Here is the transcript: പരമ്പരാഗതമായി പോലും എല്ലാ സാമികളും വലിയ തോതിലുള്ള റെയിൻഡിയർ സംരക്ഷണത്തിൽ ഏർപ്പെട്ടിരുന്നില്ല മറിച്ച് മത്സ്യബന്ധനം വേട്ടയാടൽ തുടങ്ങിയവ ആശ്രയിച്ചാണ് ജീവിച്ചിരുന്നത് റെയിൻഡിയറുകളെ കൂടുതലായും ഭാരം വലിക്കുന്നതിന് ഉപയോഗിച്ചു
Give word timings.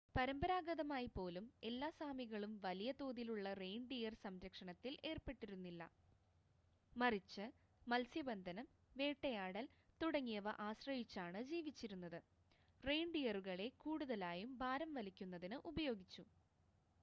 പരമ്പരാഗതമായി 0.15 1.09
പോലും 1.09 1.45
എല്ലാ 1.63 1.89
സാമികളും 1.97 2.53
വലിയ 2.63 2.91
തോതിലുള്ള 2.99 3.47
റെയിൻഡിയർ 3.59 4.13
സംരക്ഷണത്തിൽ 4.23 4.93
ഏർപ്പെട്ടിരുന്നില്ല 5.03 5.83
മറിച്ച് 6.93 7.45
മത്സ്യബന്ധനം 7.87 8.67
വേട്ടയാടൽ 8.95 9.67
തുടങ്ങിയവ 10.01 10.49
ആശ്രയിച്ചാണ് 10.61 11.41
ജീവിച്ചിരുന്നത് 11.51 12.19
റെയിൻഡിയറുകളെ 12.83 13.69
കൂടുതലായും 13.79 14.51
ഭാരം 14.57 14.91
വലിക്കുന്നതിന് 14.93 15.59
ഉപയോഗിച്ചു 15.65 16.25